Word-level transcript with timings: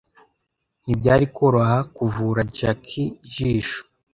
ntibyari 0.83 1.25
koroha 1.35 1.77
kuvura 1.95 2.41
Jackie 2.57 3.11
ijisho 3.27 3.81